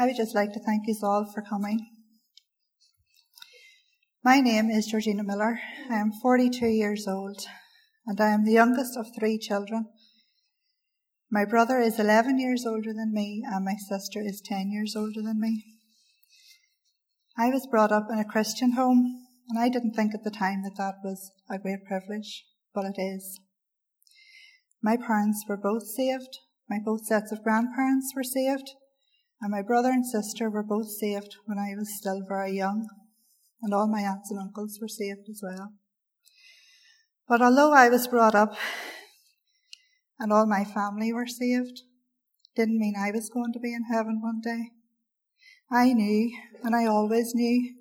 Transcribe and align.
I 0.00 0.06
would 0.06 0.14
just 0.14 0.32
like 0.32 0.52
to 0.52 0.60
thank 0.60 0.86
you 0.86 0.94
all 1.02 1.28
for 1.34 1.42
coming. 1.42 1.90
My 4.22 4.40
name 4.40 4.70
is 4.70 4.86
Georgina 4.86 5.24
Miller. 5.24 5.58
I 5.90 5.96
am 5.96 6.12
42 6.22 6.66
years 6.66 7.08
old 7.08 7.44
and 8.06 8.20
I 8.20 8.28
am 8.28 8.44
the 8.44 8.52
youngest 8.52 8.96
of 8.96 9.06
three 9.18 9.38
children. 9.38 9.86
My 11.32 11.44
brother 11.44 11.80
is 11.80 11.98
11 11.98 12.38
years 12.38 12.64
older 12.64 12.92
than 12.92 13.12
me 13.12 13.42
and 13.44 13.64
my 13.64 13.74
sister 13.88 14.22
is 14.24 14.40
10 14.40 14.70
years 14.70 14.94
older 14.94 15.20
than 15.20 15.40
me. 15.40 15.64
I 17.36 17.48
was 17.48 17.66
brought 17.66 17.90
up 17.90 18.06
in 18.08 18.20
a 18.20 18.24
Christian 18.24 18.74
home 18.74 19.26
and 19.48 19.58
I 19.58 19.68
didn't 19.68 19.94
think 19.94 20.14
at 20.14 20.22
the 20.22 20.30
time 20.30 20.62
that 20.62 20.76
that 20.78 20.98
was 21.02 21.32
a 21.50 21.58
great 21.58 21.84
privilege, 21.84 22.44
but 22.72 22.84
it 22.84 23.02
is. 23.02 23.40
My 24.80 24.96
parents 24.96 25.44
were 25.48 25.56
both 25.56 25.88
saved. 25.88 26.38
My 26.70 26.78
both 26.78 27.04
sets 27.04 27.32
of 27.32 27.42
grandparents 27.42 28.12
were 28.14 28.22
saved 28.22 28.74
and 29.40 29.50
my 29.50 29.62
brother 29.62 29.90
and 29.90 30.04
sister 30.04 30.50
were 30.50 30.62
both 30.62 30.90
saved 30.90 31.36
when 31.46 31.58
I 31.58 31.74
was 31.76 31.96
still 31.96 32.22
very 32.26 32.52
young, 32.52 32.88
and 33.62 33.72
all 33.72 33.86
my 33.86 34.02
aunts 34.02 34.30
and 34.30 34.40
uncles 34.40 34.78
were 34.80 34.88
saved 34.88 35.28
as 35.30 35.40
well. 35.42 35.72
But 37.28 37.42
although 37.42 37.72
I 37.72 37.88
was 37.88 38.08
brought 38.08 38.34
up 38.34 38.56
and 40.18 40.32
all 40.32 40.46
my 40.46 40.64
family 40.64 41.12
were 41.12 41.26
saved, 41.26 41.82
didn't 42.56 42.78
mean 42.78 42.94
I 42.98 43.12
was 43.12 43.28
going 43.28 43.52
to 43.52 43.60
be 43.60 43.72
in 43.72 43.84
heaven 43.84 44.20
one 44.20 44.40
day. 44.40 44.70
I 45.70 45.92
knew, 45.92 46.36
and 46.64 46.74
I 46.74 46.86
always 46.86 47.34
knew, 47.34 47.74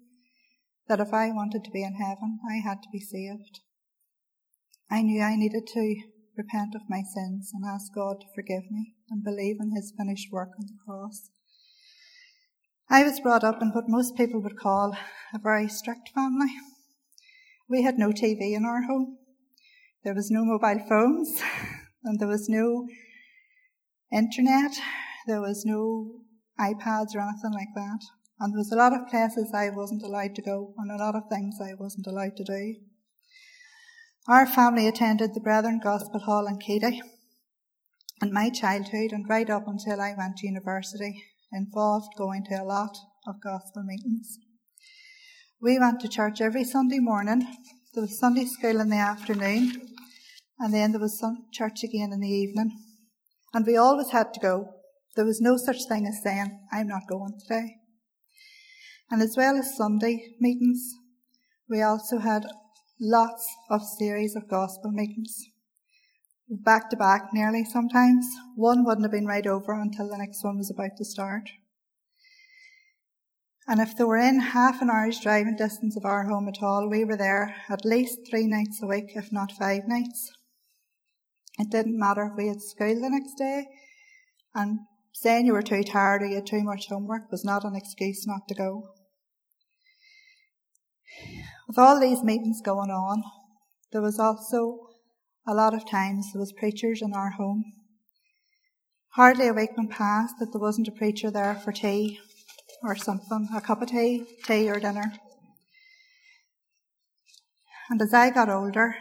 that 0.87 0.99
if 0.99 1.13
I 1.13 1.31
wanted 1.31 1.63
to 1.63 1.71
be 1.71 1.83
in 1.83 1.95
heaven, 1.95 2.39
I 2.49 2.57
had 2.57 2.81
to 2.83 2.89
be 2.91 2.99
saved. 2.99 3.61
I 4.89 5.01
knew 5.01 5.21
I 5.21 5.35
needed 5.35 5.67
to 5.67 5.95
repent 6.37 6.75
of 6.75 6.89
my 6.89 7.01
sins 7.01 7.51
and 7.53 7.65
ask 7.65 7.93
God 7.93 8.21
to 8.21 8.27
forgive 8.35 8.69
me 8.69 8.95
and 9.09 9.23
believe 9.23 9.57
in 9.59 9.75
His 9.75 9.93
finished 9.97 10.31
work 10.31 10.51
on 10.59 10.67
the 10.67 10.77
cross. 10.85 11.29
I 12.89 13.03
was 13.03 13.19
brought 13.19 13.43
up 13.43 13.61
in 13.61 13.71
what 13.71 13.89
most 13.89 14.15
people 14.15 14.41
would 14.41 14.57
call 14.57 14.95
a 15.33 15.39
very 15.39 15.67
strict 15.67 16.09
family. 16.15 16.53
We 17.67 17.83
had 17.83 17.97
no 17.97 18.11
TV 18.11 18.55
in 18.55 18.63
our 18.63 18.83
home. 18.83 19.17
There 20.05 20.13
was 20.13 20.31
no 20.31 20.45
mobile 20.45 20.85
phones 20.87 21.41
and 22.05 22.17
there 22.17 22.29
was 22.29 22.47
no 22.47 22.87
internet. 24.09 24.71
There 25.27 25.41
was 25.41 25.65
no 25.65 26.21
iPads 26.57 27.13
or 27.13 27.19
anything 27.19 27.51
like 27.51 27.75
that. 27.75 27.99
And 28.39 28.53
there 28.53 28.59
was 28.59 28.71
a 28.71 28.77
lot 28.77 28.93
of 28.93 29.09
places 29.09 29.51
I 29.53 29.69
wasn't 29.69 30.03
allowed 30.03 30.35
to 30.35 30.41
go 30.41 30.73
and 30.77 30.89
a 30.89 31.03
lot 31.03 31.15
of 31.15 31.23
things 31.29 31.57
I 31.61 31.73
wasn't 31.77 32.07
allowed 32.07 32.37
to 32.37 32.45
do. 32.45 32.75
Our 34.29 34.45
family 34.45 34.87
attended 34.87 35.33
the 35.33 35.41
Brethren 35.41 35.81
Gospel 35.83 36.21
Hall 36.21 36.47
in 36.47 36.57
Keady. 36.57 37.01
And 38.21 38.31
my 38.31 38.49
childhood 38.49 39.11
and 39.11 39.27
right 39.27 39.49
up 39.49 39.67
until 39.67 39.99
I 39.99 40.15
went 40.17 40.37
to 40.37 40.47
university, 40.47 41.21
involved 41.51 42.13
going 42.17 42.43
to 42.45 42.55
a 42.55 42.63
lot 42.63 42.97
of 43.27 43.41
gospel 43.41 43.83
meetings. 43.83 44.37
We 45.61 45.79
went 45.79 45.99
to 46.01 46.07
church 46.07 46.41
every 46.41 46.63
Sunday 46.63 46.99
morning. 46.99 47.47
There 47.93 48.03
was 48.03 48.19
Sunday 48.19 48.45
school 48.45 48.79
in 48.79 48.89
the 48.89 48.97
afternoon, 48.97 49.73
and 50.59 50.73
then 50.73 50.91
there 50.91 51.01
was 51.01 51.19
some 51.19 51.45
church 51.51 51.83
again 51.83 52.11
in 52.13 52.19
the 52.19 52.29
evening. 52.29 52.71
And 53.53 53.65
we 53.65 53.75
always 53.75 54.11
had 54.11 54.33
to 54.33 54.39
go. 54.39 54.73
There 55.15 55.25
was 55.25 55.41
no 55.41 55.57
such 55.57 55.87
thing 55.87 56.05
as 56.05 56.21
saying, 56.21 56.59
I'm 56.71 56.87
not 56.87 57.07
going 57.09 57.39
today. 57.39 57.77
And 59.09 59.21
as 59.21 59.35
well 59.35 59.57
as 59.57 59.75
Sunday 59.75 60.35
meetings, 60.39 60.93
we 61.69 61.81
also 61.81 62.19
had 62.19 62.45
lots 62.99 63.47
of 63.69 63.81
series 63.83 64.35
of 64.35 64.49
gospel 64.49 64.91
meetings 64.91 65.35
back 66.49 66.89
to 66.89 66.95
back 66.95 67.29
nearly 67.33 67.65
sometimes. 67.65 68.25
One 68.55 68.85
wouldn't 68.85 69.05
have 69.05 69.11
been 69.11 69.25
right 69.25 69.45
over 69.45 69.73
until 69.73 70.09
the 70.09 70.17
next 70.17 70.43
one 70.43 70.57
was 70.57 70.71
about 70.71 70.97
to 70.97 71.05
start. 71.05 71.49
And 73.67 73.81
if 73.81 73.97
they 73.97 74.05
were 74.05 74.17
in 74.17 74.39
half 74.39 74.81
an 74.81 74.89
hour's 74.89 75.19
driving 75.19 75.57
distance 75.57 75.97
of 75.97 76.05
our 76.05 76.23
home 76.23 76.47
at 76.47 76.63
all, 76.63 76.89
we 76.89 77.03
were 77.03 77.17
there 77.17 77.53
at 77.69 77.83
least 77.83 78.19
three 78.29 78.47
nights 78.47 78.81
a 78.81 78.87
week, 78.87 79.11
if 79.15 79.31
not 79.31 79.51
five 79.51 79.81
nights. 79.87 80.31
It 81.59 81.69
didn't 81.69 81.99
matter 81.99 82.27
if 82.31 82.37
we 82.37 82.47
had 82.47 82.61
school 82.61 82.95
the 83.01 83.09
next 83.09 83.33
day, 83.37 83.65
and 84.55 84.79
saying 85.13 85.45
you 85.47 85.53
were 85.53 85.61
too 85.61 85.83
tired 85.83 86.21
or 86.21 86.27
you 86.27 86.35
had 86.35 86.45
too 86.45 86.63
much 86.63 86.87
homework 86.87 87.29
was 87.29 87.43
not 87.43 87.65
an 87.65 87.75
excuse 87.75 88.25
not 88.25 88.47
to 88.47 88.55
go. 88.55 88.83
With 91.67 91.77
all 91.77 91.99
these 91.99 92.23
meetings 92.23 92.61
going 92.63 92.91
on, 92.91 93.23
there 93.91 94.01
was 94.01 94.19
also 94.19 94.86
a 95.47 95.53
lot 95.53 95.73
of 95.73 95.89
times 95.89 96.33
there 96.33 96.41
was 96.41 96.51
preachers 96.51 97.01
in 97.01 97.13
our 97.13 97.31
home. 97.31 97.63
Hardly 99.11 99.47
a 99.47 99.53
week 99.53 99.71
went 99.77 99.91
past 99.91 100.35
that 100.39 100.51
there 100.51 100.61
wasn't 100.61 100.89
a 100.89 100.91
preacher 100.91 101.31
there 101.31 101.55
for 101.55 101.71
tea 101.71 102.19
or 102.83 102.95
something, 102.97 103.47
a 103.55 103.61
cup 103.61 103.81
of 103.81 103.89
tea, 103.89 104.25
tea 104.45 104.69
or 104.69 104.79
dinner. 104.79 105.13
And 107.89 108.01
as 108.01 108.13
I 108.13 108.29
got 108.29 108.49
older, 108.49 108.95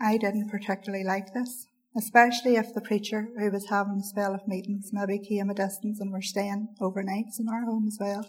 I 0.00 0.18
didn't 0.18 0.50
particularly 0.50 1.04
like 1.04 1.32
this, 1.32 1.66
especially 1.96 2.56
if 2.56 2.74
the 2.74 2.80
preacher 2.80 3.28
who 3.38 3.50
was 3.52 3.70
having 3.70 4.00
a 4.00 4.04
spell 4.04 4.34
of 4.34 4.48
meetings 4.48 4.90
maybe 4.92 5.20
came 5.20 5.48
a 5.48 5.54
distance 5.54 6.00
and 6.00 6.10
were 6.10 6.20
staying 6.20 6.74
overnights 6.80 7.38
in 7.38 7.48
our 7.48 7.64
home 7.64 7.86
as 7.86 7.98
well. 8.00 8.26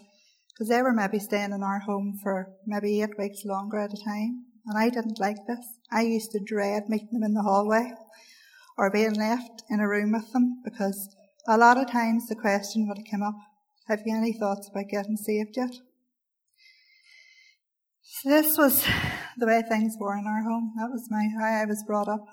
Because 0.52 0.68
they 0.68 0.80
were 0.80 0.92
maybe 0.92 1.18
staying 1.18 1.50
in 1.50 1.64
our 1.64 1.80
home 1.80 2.20
for 2.22 2.54
maybe 2.64 3.02
eight 3.02 3.18
weeks 3.18 3.44
longer 3.44 3.80
at 3.80 3.92
a 3.92 4.04
time 4.04 4.44
and 4.66 4.78
I 4.78 4.88
didn't 4.88 5.20
like 5.20 5.46
this. 5.46 5.64
I 5.90 6.02
used 6.02 6.32
to 6.32 6.40
dread 6.40 6.88
meeting 6.88 7.08
them 7.12 7.22
in 7.22 7.34
the 7.34 7.42
hallway 7.42 7.92
or 8.76 8.90
being 8.90 9.14
left 9.14 9.62
in 9.70 9.80
a 9.80 9.88
room 9.88 10.12
with 10.12 10.32
them 10.32 10.62
because 10.64 11.14
a 11.46 11.58
lot 11.58 11.76
of 11.76 11.90
times 11.90 12.26
the 12.26 12.34
question 12.34 12.88
would 12.88 13.10
come 13.10 13.22
up, 13.22 13.36
have 13.88 14.00
you 14.06 14.16
any 14.16 14.32
thoughts 14.32 14.68
about 14.68 14.88
getting 14.88 15.16
saved 15.16 15.56
yet? 15.56 15.74
So 18.02 18.28
this 18.30 18.56
was 18.56 18.84
the 19.36 19.46
way 19.46 19.62
things 19.68 19.96
were 19.98 20.16
in 20.16 20.26
our 20.26 20.42
home. 20.42 20.72
That 20.78 20.90
was 20.90 21.08
my 21.10 21.28
how 21.38 21.62
I 21.62 21.64
was 21.66 21.84
brought 21.86 22.08
up. 22.08 22.26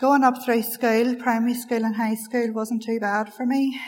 Going 0.00 0.24
up 0.24 0.44
through 0.44 0.62
school, 0.62 1.14
primary 1.16 1.54
school 1.54 1.84
and 1.84 1.96
high 1.96 2.14
school 2.14 2.52
wasn't 2.52 2.82
too 2.82 3.00
bad 3.00 3.32
for 3.32 3.46
me. 3.46 3.80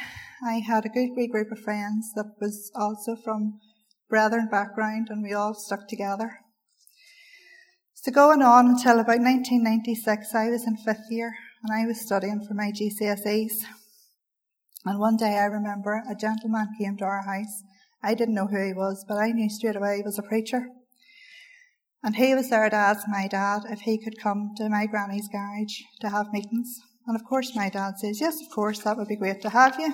I 0.44 0.60
had 0.66 0.84
a 0.84 0.88
good 0.88 1.10
wee 1.16 1.28
group 1.28 1.50
of 1.50 1.60
friends 1.60 2.12
that 2.14 2.34
was 2.40 2.70
also 2.74 3.16
from 3.16 3.60
brethren 4.08 4.48
background 4.50 5.08
and 5.10 5.22
we 5.22 5.32
all 5.32 5.54
stuck 5.54 5.88
together. 5.88 6.40
So 8.06 8.12
going 8.12 8.40
on 8.40 8.68
until 8.68 9.00
about 9.00 9.18
1996, 9.18 10.32
I 10.32 10.48
was 10.50 10.64
in 10.64 10.76
fifth 10.76 11.10
year 11.10 11.34
and 11.64 11.72
I 11.76 11.86
was 11.86 12.00
studying 12.00 12.40
for 12.46 12.54
my 12.54 12.70
GCSEs. 12.70 13.64
And 14.84 15.00
one 15.00 15.16
day 15.16 15.36
I 15.36 15.46
remember 15.46 16.04
a 16.08 16.14
gentleman 16.14 16.68
came 16.78 16.96
to 16.98 17.04
our 17.04 17.22
house. 17.22 17.64
I 18.04 18.14
didn't 18.14 18.36
know 18.36 18.46
who 18.46 18.64
he 18.64 18.72
was, 18.72 19.04
but 19.08 19.18
I 19.18 19.32
knew 19.32 19.50
straight 19.50 19.74
away 19.74 19.96
he 19.96 20.02
was 20.04 20.20
a 20.20 20.22
preacher. 20.22 20.68
And 22.04 22.14
he 22.14 22.32
was 22.32 22.48
there 22.48 22.70
to 22.70 22.76
ask 22.76 23.08
my 23.08 23.26
dad 23.26 23.62
if 23.70 23.80
he 23.80 23.98
could 23.98 24.20
come 24.20 24.52
to 24.56 24.68
my 24.68 24.86
granny's 24.86 25.26
garage 25.26 25.80
to 26.00 26.08
have 26.08 26.32
meetings. 26.32 26.78
And 27.08 27.16
of 27.16 27.24
course 27.24 27.56
my 27.56 27.70
dad 27.70 27.94
says, 27.98 28.20
yes, 28.20 28.40
of 28.40 28.54
course, 28.54 28.84
that 28.84 28.96
would 28.96 29.08
be 29.08 29.16
great 29.16 29.42
to 29.42 29.50
have 29.50 29.80
you. 29.80 29.92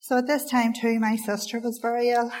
So 0.00 0.16
at 0.16 0.26
this 0.26 0.46
time 0.46 0.72
too, 0.72 0.98
my 0.98 1.16
sister 1.16 1.60
was 1.60 1.78
very 1.82 2.08
ill 2.08 2.32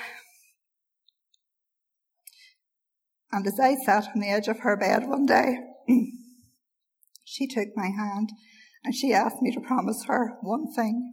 And 3.30 3.46
as 3.46 3.60
I 3.60 3.76
sat 3.76 4.08
on 4.14 4.20
the 4.20 4.30
edge 4.30 4.48
of 4.48 4.60
her 4.60 4.76
bed 4.76 5.06
one 5.06 5.26
day, 5.26 5.58
she 7.24 7.46
took 7.46 7.68
my 7.76 7.88
hand 7.88 8.30
and 8.84 8.94
she 8.94 9.12
asked 9.12 9.42
me 9.42 9.52
to 9.52 9.60
promise 9.60 10.04
her 10.06 10.38
one 10.40 10.72
thing. 10.72 11.12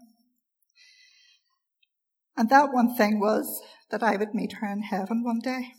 And 2.37 2.49
that 2.49 2.71
one 2.71 2.95
thing 2.95 3.19
was 3.19 3.61
that 3.91 4.03
I 4.03 4.17
would 4.17 4.33
meet 4.33 4.53
her 4.59 4.71
in 4.71 4.81
heaven 4.81 5.23
one 5.23 5.39
day. 5.39 5.73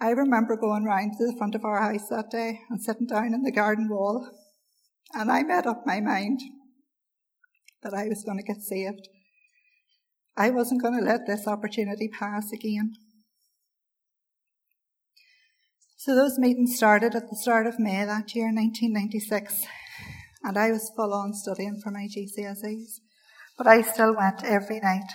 I 0.00 0.10
remember 0.10 0.56
going 0.56 0.84
round 0.84 1.12
to 1.16 1.26
the 1.26 1.36
front 1.38 1.54
of 1.54 1.64
our 1.64 1.80
house 1.80 2.08
that 2.08 2.30
day 2.30 2.60
and 2.68 2.82
sitting 2.82 3.06
down 3.06 3.32
in 3.32 3.42
the 3.42 3.52
garden 3.52 3.88
wall, 3.88 4.28
and 5.14 5.30
I 5.30 5.42
made 5.42 5.66
up 5.66 5.86
my 5.86 6.00
mind 6.00 6.40
that 7.82 7.94
I 7.94 8.08
was 8.08 8.24
going 8.24 8.38
to 8.38 8.44
get 8.44 8.60
saved. 8.60 9.08
I 10.36 10.50
wasn't 10.50 10.82
going 10.82 10.98
to 10.98 11.04
let 11.04 11.26
this 11.26 11.46
opportunity 11.46 12.08
pass 12.08 12.52
again. 12.52 12.94
So 16.04 16.14
those 16.14 16.38
meetings 16.38 16.76
started 16.76 17.14
at 17.14 17.30
the 17.30 17.36
start 17.36 17.66
of 17.66 17.78
May 17.78 18.04
that 18.04 18.34
year, 18.34 18.52
1996, 18.52 19.64
and 20.42 20.58
I 20.58 20.70
was 20.70 20.92
full 20.94 21.14
on 21.14 21.32
studying 21.32 21.80
for 21.82 21.90
my 21.90 22.06
GCSEs. 22.14 23.00
But 23.56 23.66
I 23.66 23.80
still 23.80 24.14
went 24.14 24.44
every 24.44 24.80
night. 24.80 25.10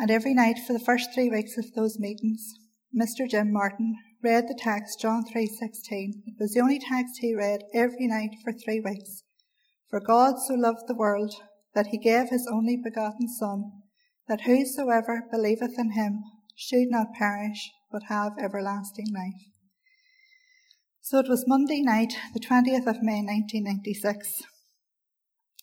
And 0.00 0.10
every 0.10 0.34
night 0.34 0.58
for 0.66 0.72
the 0.72 0.84
first 0.84 1.14
three 1.14 1.30
weeks 1.30 1.56
of 1.56 1.74
those 1.74 1.96
meetings, 1.96 2.44
Mr. 2.92 3.30
Jim 3.30 3.52
Martin 3.52 3.94
read 4.20 4.48
the 4.48 4.58
text 4.58 4.98
John 5.00 5.22
3:16. 5.22 6.24
It 6.26 6.34
was 6.40 6.54
the 6.54 6.60
only 6.60 6.80
text 6.80 7.18
he 7.20 7.32
read 7.32 7.62
every 7.72 8.08
night 8.08 8.34
for 8.42 8.52
3 8.52 8.80
weeks. 8.80 9.22
For 9.90 10.00
God 10.00 10.40
so 10.40 10.54
loved 10.54 10.88
the 10.88 10.96
world 10.96 11.36
that 11.72 11.86
he 11.92 11.98
gave 11.98 12.30
his 12.30 12.48
only 12.50 12.76
begotten 12.76 13.28
son 13.28 13.70
that 14.26 14.40
whosoever 14.40 15.28
believeth 15.30 15.78
in 15.78 15.92
him 15.92 16.24
should 16.56 16.88
not 16.90 17.14
perish 17.14 17.70
but 17.90 18.04
have 18.08 18.32
everlasting 18.38 19.06
life. 19.12 19.42
So 21.00 21.18
it 21.18 21.28
was 21.28 21.44
Monday 21.46 21.82
night, 21.82 22.14
the 22.34 22.40
20th 22.40 22.86
of 22.86 23.02
May 23.02 23.22
1996, 23.22 24.42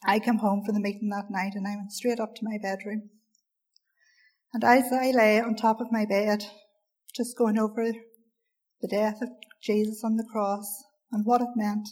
I 0.05 0.19
came 0.19 0.37
home 0.37 0.63
from 0.63 0.75
the 0.75 0.81
meeting 0.81 1.09
that 1.09 1.31
night 1.31 1.53
and 1.55 1.67
I 1.67 1.75
went 1.75 1.91
straight 1.91 2.19
up 2.19 2.35
to 2.35 2.45
my 2.45 2.57
bedroom. 2.61 3.09
And 4.53 4.63
as 4.63 4.91
I 4.91 5.11
lay 5.11 5.39
on 5.41 5.55
top 5.55 5.81
of 5.81 5.91
my 5.91 6.05
bed, 6.05 6.45
just 7.15 7.37
going 7.37 7.57
over 7.57 7.91
the 8.81 8.87
death 8.87 9.21
of 9.21 9.29
Jesus 9.61 10.03
on 10.03 10.17
the 10.17 10.27
cross 10.31 10.83
and 11.11 11.25
what 11.25 11.41
it 11.41 11.47
meant, 11.55 11.89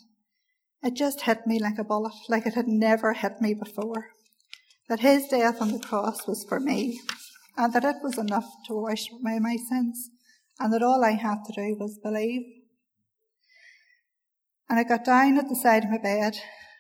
it 0.84 0.94
just 0.94 1.22
hit 1.22 1.48
me 1.48 1.60
like 1.60 1.80
a 1.80 1.84
bullet, 1.84 2.14
like 2.30 2.46
it 2.46 2.54
had 2.54 2.68
never 2.68 3.14
hit 3.14 3.42
me 3.42 3.54
before. 3.54 4.10
That 4.88 5.00
his 5.00 5.28
death 5.28 5.62
on 5.62 5.72
the 5.72 5.80
cross 5.80 6.28
was 6.28 6.46
for 6.48 6.60
me, 6.60 7.00
and 7.58 7.74
that 7.74 7.84
it 7.84 7.96
was 8.04 8.20
enough 8.20 8.48
to 8.68 8.76
wash 8.76 9.10
away 9.12 9.40
my 9.40 9.56
sins, 9.56 10.12
and 10.60 10.74
that 10.74 10.84
all 10.84 11.04
I 11.04 11.12
had 11.12 11.44
to 11.46 11.54
do 11.54 11.76
was 11.80 12.00
believe. 12.02 12.44
And 14.70 14.80
I 14.80 14.84
got 14.84 15.06
down 15.06 15.38
at 15.38 15.48
the 15.48 15.56
side 15.56 15.84
of 15.84 15.92
my 15.92 15.98
bed 15.98 16.36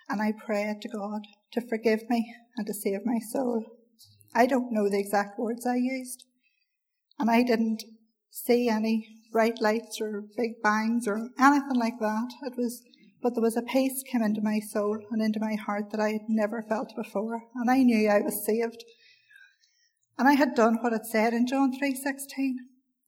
and 0.09 0.21
I 0.21 0.31
prayed 0.31 0.81
to 0.81 0.89
God 0.89 1.21
to 1.53 1.61
forgive 1.61 2.09
me 2.09 2.33
and 2.57 2.65
to 2.67 2.73
save 2.73 3.05
my 3.05 3.19
soul. 3.19 3.63
I 4.33 4.45
don't 4.45 4.71
know 4.71 4.89
the 4.89 4.99
exact 4.99 5.39
words 5.39 5.65
I 5.65 5.75
used, 5.75 6.25
and 7.17 7.31
I 7.31 7.41
didn't 7.41 7.83
see 8.29 8.67
any 8.67 9.07
bright 9.31 9.61
lights 9.61 9.99
or 10.01 10.25
big 10.35 10.61
bangs 10.61 11.07
or 11.07 11.29
anything 11.39 11.75
like 11.75 11.99
that. 11.99 12.27
It 12.43 12.57
was, 12.57 12.83
but 13.21 13.33
there 13.33 13.41
was 13.41 13.55
a 13.55 13.61
peace 13.61 14.03
came 14.11 14.21
into 14.21 14.41
my 14.41 14.59
soul 14.59 14.99
and 15.09 15.21
into 15.21 15.39
my 15.39 15.55
heart 15.55 15.91
that 15.91 16.01
I 16.01 16.11
had 16.11 16.27
never 16.27 16.61
felt 16.61 16.93
before, 16.95 17.43
and 17.55 17.71
I 17.71 17.83
knew 17.83 18.09
I 18.09 18.19
was 18.19 18.45
saved. 18.45 18.83
And 20.17 20.27
I 20.27 20.33
had 20.33 20.53
done 20.53 20.79
what 20.81 20.93
it 20.93 21.05
said 21.05 21.33
in 21.33 21.47
John 21.47 21.71
3:16. 21.71 22.55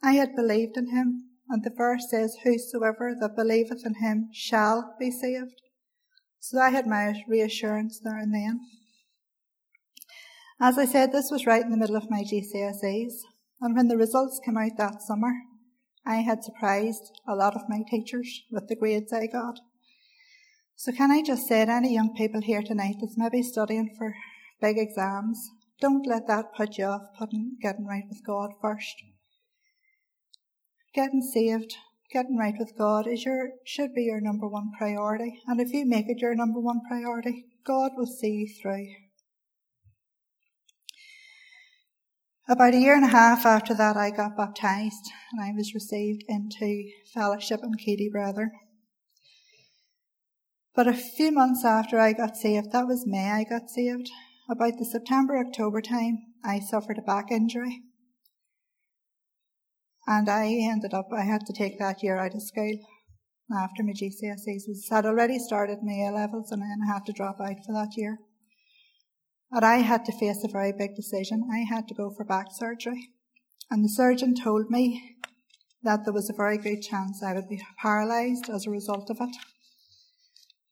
I 0.02 0.14
had 0.14 0.36
believed 0.36 0.78
in 0.78 0.92
him, 0.92 1.30
and 1.50 1.64
the 1.64 1.70
verse 1.70 2.10
says, 2.10 2.38
"Whosoever 2.44 3.16
that 3.20 3.36
believeth 3.36 3.86
in 3.86 3.96
him 3.96 4.30
shall 4.32 4.96
be 5.00 5.12
saved." 5.12 5.62
So 6.40 6.60
I 6.60 6.70
had 6.70 6.88
my 6.88 7.24
reassurance 7.28 8.00
there 8.00 8.18
and 8.18 8.34
then. 8.34 8.60
As 10.60 10.78
I 10.78 10.86
said, 10.86 11.12
this 11.12 11.30
was 11.32 11.46
right 11.46 11.64
in 11.64 11.72
the 11.72 11.78
middle 11.78 11.96
of 11.96 12.10
my 12.10 12.24
GCSEs, 12.24 13.24
and 13.62 13.76
when 13.76 13.88
the 13.88 13.98
results 13.98 14.40
came 14.44 14.58
out 14.58 14.78
that 14.78 15.02
summer, 15.02 15.34
I 16.06 16.18
had 16.18 16.44
surprised 16.44 17.12
a 17.28 17.36
lot 17.36 17.56
of 17.56 17.68
my 17.68 17.84
teachers 17.90 18.44
with 18.50 18.68
the 18.68 18.76
grades 18.76 19.12
I 19.12 19.28
got. 19.28 19.60
So 20.76 20.92
can 20.92 21.12
I 21.12 21.22
just 21.22 21.48
say 21.48 21.66
to 21.66 21.72
any 21.72 21.94
young 21.94 22.14
people 22.14 22.42
here 22.42 22.62
tonight 22.62 22.98
that's 23.02 23.18
maybe 23.18 23.42
studying 23.42 23.94
for 23.98 24.16
big 24.62 24.78
exams, 24.78 25.50
don't 25.82 26.08
let 26.08 26.28
that 26.28 26.54
put 26.56 26.78
you 26.78 26.86
off 26.86 27.02
putting 27.18 27.58
getting 27.62 27.86
right 27.86 28.06
with 28.08 28.26
God 28.26 28.52
first. 28.62 28.96
Getting 30.98 31.22
saved, 31.22 31.76
getting 32.12 32.38
right 32.38 32.56
with 32.58 32.76
God 32.76 33.06
is 33.06 33.24
your 33.24 33.50
should 33.64 33.94
be 33.94 34.06
your 34.06 34.20
number 34.20 34.48
one 34.48 34.72
priority. 34.76 35.40
And 35.46 35.62
if 35.62 35.72
you 35.72 35.86
make 35.86 36.10
it 36.10 36.18
your 36.18 36.34
number 36.34 36.60
one 36.60 36.82
priority, 36.90 37.46
God 37.64 37.92
will 37.96 38.08
see 38.08 38.32
you 38.32 38.48
through. 38.48 38.88
About 42.50 42.74
a 42.74 42.80
year 42.80 42.96
and 42.96 43.04
a 43.04 43.10
half 43.10 43.46
after 43.46 43.76
that, 43.76 43.96
I 43.96 44.10
got 44.10 44.36
baptized 44.36 45.12
and 45.32 45.40
I 45.40 45.52
was 45.56 45.76
received 45.76 46.24
into 46.28 46.90
fellowship 47.14 47.60
in 47.62 47.76
Keady 47.76 48.12
Brother. 48.12 48.52
But 50.74 50.88
a 50.88 50.94
few 50.94 51.32
months 51.32 51.64
after 51.64 52.00
I 52.00 52.14
got 52.14 52.36
saved, 52.36 52.72
that 52.72 52.88
was 52.88 53.06
May 53.06 53.30
I 53.30 53.44
got 53.44 53.70
saved, 53.70 54.10
about 54.50 54.80
the 54.80 54.86
September 54.86 55.38
October 55.38 55.80
time, 55.80 56.34
I 56.44 56.60
suffered 56.60 56.98
a 56.98 57.04
back 57.04 57.30
injury. 57.30 57.84
And 60.08 60.30
I 60.30 60.48
ended 60.48 60.94
up, 60.94 61.10
I 61.12 61.24
had 61.24 61.46
to 61.48 61.54
take 61.54 61.78
that 61.80 62.02
year 62.02 62.18
out 62.18 62.34
of 62.34 62.42
school 62.42 62.80
after 63.54 63.84
my 63.84 63.92
GCSEs. 63.92 64.92
I 64.92 64.96
had 64.96 65.06
already 65.06 65.38
started 65.38 65.80
my 65.84 66.08
A 66.08 66.12
levels 66.12 66.52
and 66.52 66.62
then 66.62 66.80
I 66.88 66.94
had 66.94 67.06
to 67.08 67.14
drop 67.14 67.42
out 67.42 67.58
for 67.66 67.74
that 67.74 67.98
year. 67.98 68.18
And 69.52 69.66
I 69.66 69.78
had 69.78 70.06
to 70.06 70.18
face 70.18 70.44
a 70.44 70.52
very 70.52 70.72
big 70.72 70.96
decision. 70.96 71.50
I 71.52 71.60
had 71.60 71.88
to 71.90 71.94
go 71.94 72.10
for 72.10 72.24
back 72.24 72.48
surgery. 72.52 73.10
And 73.70 73.84
the 73.84 73.90
surgeon 73.90 74.34
told 74.34 74.70
me 74.70 75.18
that 75.84 76.06
there 76.06 76.14
was 76.14 76.30
a 76.30 76.34
very 76.34 76.58
good 76.58 76.82
chance 76.82 77.22
I 77.22 77.34
would 77.34 77.50
be 77.50 77.62
paralysed 77.82 78.50
as 78.50 78.66
a 78.66 78.72
result 78.72 79.10
of 79.10 79.18
it. 79.20 79.36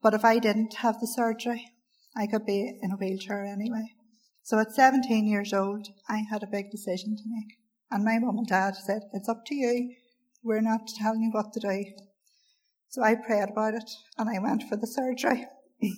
But 0.02 0.14
if 0.14 0.24
I 0.24 0.40
didn't 0.40 0.76
have 0.76 1.00
the 1.00 1.08
surgery, 1.08 1.72
I 2.16 2.28
could 2.28 2.46
be 2.46 2.78
in 2.82 2.92
a 2.92 2.96
wheelchair 2.96 3.44
anyway. 3.46 3.96
So 4.44 4.60
at 4.60 4.72
17 4.72 5.28
years 5.28 5.54
old, 5.54 5.88
I 6.08 6.24
had 6.30 6.44
a 6.44 6.48
big 6.48 6.72
decision 6.72 7.18
to 7.18 7.24
make. 7.26 7.65
And 7.92 8.04
my 8.04 8.20
mum 8.20 8.38
and 8.38 8.48
dad 8.48 8.76
said, 8.76 9.04
It's 9.14 9.30
up 9.30 9.46
to 9.48 9.56
you. 9.56 9.96
We're 10.44 10.62
not 10.62 10.88
telling 10.88 11.22
you 11.22 11.32
what 11.32 11.54
to 11.54 11.60
do. 11.60 11.86
So 12.90 13.04
I 13.04 13.16
prayed 13.16 13.50
about 13.50 13.74
it 13.74 13.90
and 14.18 14.30
I 14.30 14.40
went 14.40 14.64
for 14.64 14.76
the 14.76 14.88
surgery. 14.88 15.46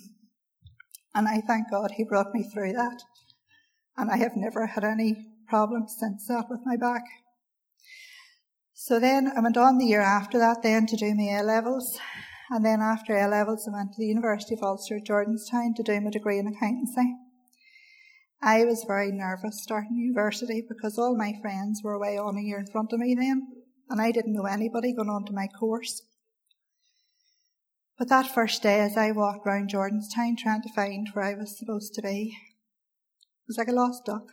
And 1.14 1.26
I 1.26 1.40
thank 1.40 1.70
God 1.70 1.92
He 1.96 2.04
brought 2.04 2.32
me 2.32 2.44
through 2.44 2.74
that. 2.74 3.02
And 3.96 4.10
I 4.10 4.18
have 4.18 4.36
never 4.36 4.66
had 4.66 4.84
any 4.84 5.26
problems 5.48 5.96
since 5.98 6.28
that 6.28 6.44
with 6.48 6.60
my 6.64 6.76
back. 6.76 7.02
So 8.74 9.00
then 9.00 9.32
I 9.36 9.40
went 9.40 9.56
on 9.56 9.78
the 9.78 9.86
year 9.86 10.00
after 10.00 10.38
that 10.38 10.62
then 10.62 10.86
to 10.86 10.96
do 10.96 11.14
my 11.14 11.40
A 11.40 11.42
levels. 11.42 11.98
And 12.50 12.64
then 12.64 12.80
after 12.80 13.16
A 13.16 13.26
levels, 13.26 13.66
I 13.66 13.76
went 13.76 13.92
to 13.92 13.98
the 13.98 14.06
University 14.06 14.54
of 14.54 14.62
Ulster 14.62 15.00
Jordanstown 15.00 15.74
to 15.74 15.82
do 15.82 16.00
my 16.00 16.10
degree 16.10 16.38
in 16.38 16.46
accountancy. 16.46 17.16
I 18.40 18.64
was 18.64 18.84
very 18.84 19.10
nervous 19.10 19.62
starting 19.62 19.96
university 19.96 20.64
because 20.66 20.96
all 20.96 21.16
my 21.16 21.32
friends 21.42 21.80
were 21.82 21.94
away 21.94 22.16
on 22.16 22.36
a 22.36 22.40
year 22.40 22.60
in 22.60 22.66
front 22.66 22.92
of 22.92 23.00
me 23.00 23.14
then, 23.14 23.48
and 23.90 24.00
I 24.00 24.12
didn't 24.12 24.34
know 24.34 24.46
anybody 24.46 24.92
going 24.92 25.08
on 25.08 25.24
to 25.26 25.32
my 25.32 25.48
course. 25.48 26.02
But 27.98 28.08
that 28.10 28.32
first 28.32 28.62
day, 28.62 28.78
as 28.78 28.96
I 28.96 29.10
walked 29.10 29.44
round 29.44 29.70
Jordanstown 29.70 30.38
trying 30.38 30.62
to 30.62 30.72
find 30.72 31.08
where 31.12 31.24
I 31.24 31.34
was 31.34 31.58
supposed 31.58 31.94
to 31.94 32.02
be, 32.02 32.36
it 32.36 33.48
was 33.48 33.58
like 33.58 33.66
a 33.66 33.72
lost 33.72 34.04
duck. 34.04 34.28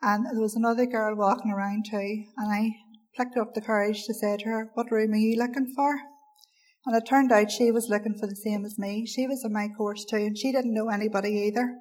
And 0.00 0.24
there 0.26 0.40
was 0.40 0.54
another 0.54 0.86
girl 0.86 1.16
walking 1.16 1.50
around 1.50 1.86
too, 1.90 2.24
and 2.36 2.52
I 2.52 2.76
plucked 3.16 3.36
up 3.36 3.54
the 3.54 3.60
courage 3.60 4.04
to 4.04 4.14
say 4.14 4.36
to 4.36 4.44
her, 4.44 4.70
What 4.74 4.92
room 4.92 5.12
are 5.12 5.16
you 5.16 5.36
looking 5.36 5.72
for? 5.74 5.98
And 6.86 6.96
it 6.96 7.06
turned 7.06 7.32
out 7.32 7.50
she 7.50 7.72
was 7.72 7.88
looking 7.90 8.16
for 8.16 8.28
the 8.28 8.36
same 8.36 8.64
as 8.64 8.78
me. 8.78 9.04
She 9.04 9.26
was 9.26 9.44
in 9.44 9.52
my 9.52 9.68
course 9.76 10.04
too, 10.04 10.16
and 10.16 10.38
she 10.38 10.52
didn't 10.52 10.72
know 10.72 10.88
anybody 10.90 11.30
either. 11.30 11.76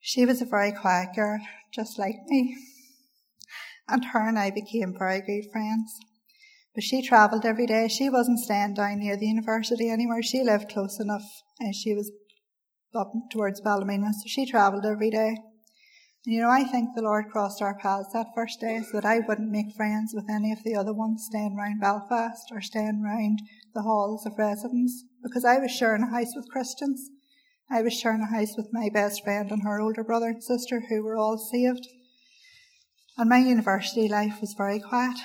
She 0.00 0.24
was 0.24 0.40
a 0.40 0.46
very 0.46 0.72
quiet 0.72 1.14
girl, 1.14 1.40
just 1.72 1.98
like 1.98 2.16
me. 2.26 2.56
And 3.88 4.04
her 4.06 4.28
and 4.28 4.38
I 4.38 4.50
became 4.50 4.94
very 4.98 5.20
good 5.20 5.50
friends. 5.50 5.98
But 6.74 6.84
she 6.84 7.02
travelled 7.02 7.44
every 7.44 7.66
day. 7.66 7.88
She 7.88 8.08
wasn't 8.08 8.38
staying 8.38 8.74
down 8.74 9.00
near 9.00 9.16
the 9.16 9.26
university 9.26 9.90
anywhere. 9.90 10.22
She 10.22 10.42
lived 10.42 10.68
close 10.70 11.00
enough 11.00 11.24
and 11.58 11.74
she 11.74 11.94
was 11.94 12.12
up 12.94 13.12
towards 13.30 13.60
Ballymena, 13.60 14.12
so 14.12 14.24
she 14.26 14.46
travelled 14.46 14.86
every 14.86 15.10
day. 15.10 15.36
And 16.24 16.34
you 16.34 16.42
know, 16.42 16.50
I 16.50 16.64
think 16.64 16.90
the 16.94 17.02
Lord 17.02 17.26
crossed 17.30 17.62
our 17.62 17.78
paths 17.78 18.12
that 18.12 18.34
first 18.34 18.60
day 18.60 18.80
so 18.82 19.00
that 19.00 19.04
I 19.04 19.20
wouldn't 19.20 19.50
make 19.50 19.74
friends 19.76 20.12
with 20.14 20.28
any 20.30 20.52
of 20.52 20.62
the 20.62 20.74
other 20.74 20.92
ones 20.92 21.26
staying 21.28 21.56
round 21.56 21.80
Belfast 21.80 22.50
or 22.52 22.60
staying 22.60 23.02
round 23.02 23.40
the 23.74 23.82
halls 23.82 24.26
of 24.26 24.38
residence 24.38 25.04
because 25.22 25.44
I 25.44 25.58
was 25.58 25.70
sharing 25.70 26.02
a 26.02 26.10
house 26.10 26.34
with 26.34 26.48
Christians. 26.50 27.10
I 27.70 27.82
was 27.82 27.92
sharing 27.92 28.22
a 28.22 28.26
house 28.26 28.56
with 28.56 28.72
my 28.72 28.88
best 28.92 29.22
friend 29.22 29.50
and 29.50 29.62
her 29.62 29.80
older 29.80 30.02
brother 30.02 30.28
and 30.28 30.42
sister 30.42 30.82
who 30.88 31.02
were 31.02 31.16
all 31.16 31.36
saved. 31.36 31.86
And 33.18 33.28
my 33.28 33.38
university 33.38 34.08
life 34.08 34.40
was 34.40 34.54
very 34.56 34.80
quiet. 34.80 35.18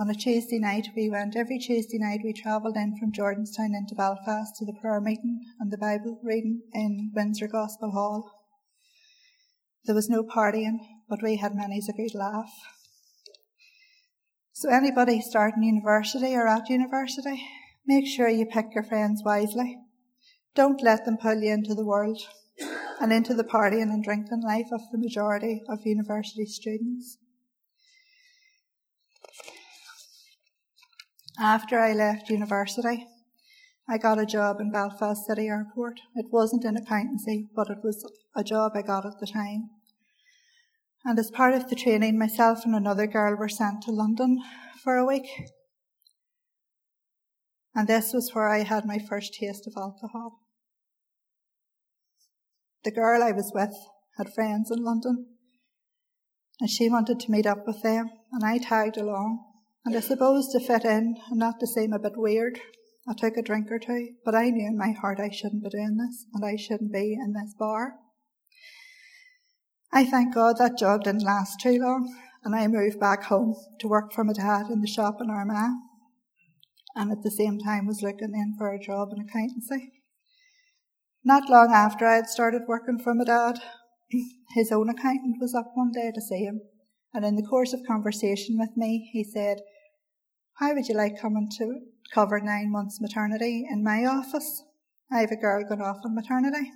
On 0.00 0.08
a 0.08 0.14
Tuesday 0.14 0.58
night, 0.58 0.88
we 0.96 1.10
went, 1.10 1.36
every 1.36 1.58
Tuesday 1.58 1.98
night, 1.98 2.20
we 2.24 2.32
travelled 2.32 2.76
in 2.76 2.96
from 2.98 3.12
Jordanstown 3.12 3.74
into 3.76 3.94
Belfast 3.96 4.54
to 4.56 4.64
the 4.64 4.78
prayer 4.80 5.00
meeting 5.00 5.40
and 5.58 5.72
the 5.72 5.78
Bible 5.78 6.20
reading 6.22 6.62
in 6.72 7.10
Windsor 7.14 7.48
Gospel 7.48 7.90
Hall. 7.90 8.30
There 9.84 9.94
was 9.94 10.08
no 10.08 10.22
partying, 10.22 10.78
but 11.08 11.22
we 11.22 11.36
had 11.36 11.54
many 11.54 11.78
a 11.78 11.92
good 11.92 12.14
laugh. 12.14 12.52
So, 14.52 14.70
anybody 14.70 15.20
starting 15.20 15.62
university 15.62 16.34
or 16.34 16.46
at 16.46 16.68
university, 16.68 17.44
make 17.88 18.06
sure 18.06 18.28
you 18.28 18.44
pick 18.44 18.66
your 18.74 18.84
friends 18.84 19.22
wisely. 19.24 19.78
Don't 20.54 20.82
let 20.82 21.06
them 21.06 21.16
pull 21.16 21.40
you 21.42 21.52
into 21.52 21.74
the 21.74 21.86
world 21.86 22.20
and 23.00 23.12
into 23.12 23.32
the 23.32 23.44
partying 23.44 23.90
and 23.90 24.04
drinking 24.04 24.42
life 24.42 24.66
of 24.70 24.82
the 24.92 24.98
majority 24.98 25.62
of 25.70 25.86
university 25.86 26.44
students. 26.44 27.16
After 31.40 31.78
I 31.78 31.94
left 31.94 32.28
university, 32.28 33.06
I 33.88 33.96
got 33.96 34.18
a 34.18 34.26
job 34.26 34.60
in 34.60 34.70
Belfast 34.70 35.24
City 35.24 35.46
Airport. 35.46 36.00
It 36.14 36.26
wasn't 36.30 36.64
in 36.66 36.76
accountancy, 36.76 37.48
but 37.56 37.70
it 37.70 37.78
was 37.82 38.04
a 38.36 38.44
job 38.44 38.72
I 38.74 38.82
got 38.82 39.06
at 39.06 39.18
the 39.18 39.26
time. 39.26 39.70
And 41.06 41.18
as 41.18 41.30
part 41.30 41.54
of 41.54 41.70
the 41.70 41.76
training, 41.76 42.18
myself 42.18 42.66
and 42.66 42.74
another 42.74 43.06
girl 43.06 43.34
were 43.34 43.48
sent 43.48 43.82
to 43.84 43.92
London 43.92 44.42
for 44.82 44.96
a 44.96 45.06
week. 45.06 45.28
And 47.74 47.86
this 47.86 48.12
was 48.12 48.30
where 48.32 48.48
I 48.48 48.62
had 48.62 48.86
my 48.86 48.98
first 48.98 49.34
taste 49.34 49.66
of 49.66 49.74
alcohol. 49.76 50.40
The 52.84 52.90
girl 52.90 53.22
I 53.22 53.32
was 53.32 53.52
with 53.54 53.74
had 54.16 54.32
friends 54.32 54.70
in 54.70 54.82
London, 54.82 55.26
and 56.60 56.70
she 56.70 56.88
wanted 56.88 57.20
to 57.20 57.30
meet 57.30 57.46
up 57.46 57.66
with 57.66 57.82
them, 57.82 58.10
and 58.32 58.44
I 58.44 58.58
tagged 58.58 58.96
along. 58.96 59.44
And 59.84 59.96
I 59.96 60.00
suppose 60.00 60.48
to 60.48 60.60
fit 60.60 60.84
in 60.84 61.16
and 61.30 61.38
not 61.38 61.60
to 61.60 61.66
seem 61.66 61.92
a 61.92 61.98
bit 61.98 62.16
weird, 62.16 62.60
I 63.08 63.14
took 63.14 63.36
a 63.36 63.42
drink 63.42 63.70
or 63.70 63.78
two, 63.78 64.16
but 64.24 64.34
I 64.34 64.50
knew 64.50 64.66
in 64.66 64.76
my 64.76 64.90
heart 64.90 65.18
I 65.18 65.30
shouldn't 65.30 65.62
be 65.62 65.70
doing 65.70 65.96
this 65.96 66.26
and 66.34 66.44
I 66.44 66.56
shouldn't 66.56 66.92
be 66.92 67.14
in 67.14 67.32
this 67.32 67.54
bar. 67.58 67.94
I 69.90 70.04
thank 70.04 70.34
God 70.34 70.56
that 70.58 70.76
job 70.76 71.04
didn't 71.04 71.24
last 71.24 71.60
too 71.60 71.78
long 71.80 72.14
and 72.44 72.54
I 72.54 72.66
moved 72.66 73.00
back 73.00 73.24
home 73.24 73.54
to 73.80 73.88
work 73.88 74.12
for 74.12 74.24
my 74.24 74.34
dad 74.34 74.66
in 74.70 74.82
the 74.82 74.86
shop 74.86 75.22
in 75.22 75.30
Armagh 75.30 75.74
and 76.98 77.12
at 77.12 77.22
the 77.22 77.30
same 77.30 77.58
time 77.60 77.86
was 77.86 78.02
looking 78.02 78.34
in 78.34 78.56
for 78.58 78.72
a 78.72 78.78
job 78.78 79.10
in 79.12 79.24
accountancy. 79.24 79.92
Not 81.24 81.48
long 81.48 81.72
after 81.72 82.04
I 82.06 82.16
had 82.16 82.26
started 82.26 82.62
working 82.66 82.98
for 82.98 83.14
my 83.14 83.24
dad, 83.24 83.60
his 84.54 84.72
own 84.72 84.88
accountant 84.90 85.36
was 85.40 85.54
up 85.54 85.70
one 85.74 85.92
day 85.92 86.10
to 86.12 86.20
see 86.20 86.42
him, 86.44 86.60
and 87.14 87.24
in 87.24 87.36
the 87.36 87.46
course 87.46 87.72
of 87.72 87.86
conversation 87.86 88.58
with 88.58 88.70
me, 88.76 89.08
he 89.12 89.22
said, 89.22 89.58
How 90.58 90.74
would 90.74 90.88
you 90.88 90.96
like 90.96 91.20
coming 91.20 91.48
to 91.58 91.80
cover 92.12 92.40
nine 92.40 92.72
months 92.72 93.00
maternity 93.00 93.64
in 93.70 93.84
my 93.84 94.04
office? 94.04 94.64
I 95.12 95.20
have 95.20 95.30
a 95.30 95.36
girl 95.36 95.64
going 95.68 95.80
off 95.80 95.98
on 96.04 96.16
maternity. 96.16 96.72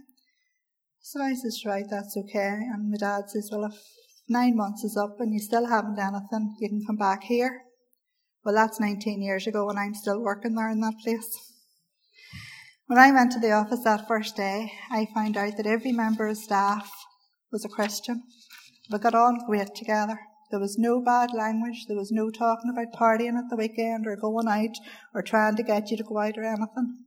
So 1.01 1.21
I 1.21 1.35
says, 1.35 1.65
Right, 1.67 1.87
that's 1.91 2.17
okay. 2.17 2.61
And 2.73 2.91
my 2.91 2.97
dad 2.97 3.29
says, 3.29 3.49
Well, 3.51 3.65
if 3.65 3.75
nine 4.29 4.57
months 4.57 4.85
is 4.85 4.97
up 4.97 5.17
and 5.19 5.33
you 5.33 5.41
still 5.41 5.67
haven't 5.67 5.99
anything, 5.99 6.55
you 6.61 6.69
can 6.69 6.87
come 6.87 6.97
back 6.97 7.25
here. 7.25 7.63
Well, 8.45 8.55
that's 8.55 8.81
19 8.81 9.23
years 9.23 9.47
ago 9.47 9.69
and 9.71 9.79
I'm 9.79 9.95
still 9.95 10.21
working 10.21 10.55
there 10.55 10.71
in 10.71 10.81
that 10.81 10.99
place. 11.03 11.53
When 12.87 12.99
I 12.99 13.13
went 13.13 13.33
to 13.33 13.39
the 13.39 13.53
office 13.53 13.85
that 13.85 14.09
first 14.09 14.37
day, 14.37 14.73
I 14.91 15.07
found 15.15 15.37
out 15.37 15.57
that 15.57 15.67
every 15.67 15.93
member 15.93 16.27
of 16.27 16.37
staff 16.37 16.91
was 17.53 17.65
a 17.65 17.69
Christian. 17.69 18.23
We 18.91 18.99
got 18.99 19.15
on 19.15 19.47
great 19.47 19.75
together. 19.75 20.19
There 20.51 20.61
was 20.61 20.77
no 20.77 21.01
bad 21.01 21.31
language. 21.33 21.87
There 21.87 21.97
was 21.97 22.11
no 22.11 22.31
talking 22.31 22.71
about 22.71 22.99
partying 22.99 23.39
at 23.39 23.49
the 23.49 23.57
weekend 23.57 24.07
or 24.07 24.17
going 24.17 24.49
out 24.49 24.77
or 25.15 25.23
trying 25.23 25.57
to 25.57 25.63
get 25.63 25.91
you 25.91 25.97
to 25.97 26.03
go 26.03 26.19
out 26.19 26.37
or 26.37 26.45
anything. 26.45 27.05